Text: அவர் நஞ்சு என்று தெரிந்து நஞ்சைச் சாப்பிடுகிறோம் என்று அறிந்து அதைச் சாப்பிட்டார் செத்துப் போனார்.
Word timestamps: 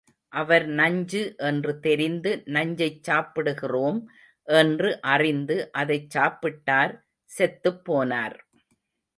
அவர் 0.33 0.63
நஞ்சு 0.69 1.19
என்று 1.41 1.73
தெரிந்து 1.79 2.31
நஞ்சைச் 2.47 3.03
சாப்பிடுகிறோம் 3.03 3.99
என்று 4.47 4.91
அறிந்து 5.09 5.57
அதைச் 5.73 6.09
சாப்பிட்டார் 6.17 6.95
செத்துப் 7.29 7.83
போனார். 7.85 8.37